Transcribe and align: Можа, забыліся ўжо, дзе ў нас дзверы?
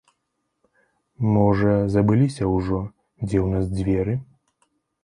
Можа, 1.35 1.71
забыліся 1.97 2.43
ўжо, 2.55 2.81
дзе 3.27 3.39
ў 3.45 3.57
нас 3.57 3.65
дзверы? 3.79 4.13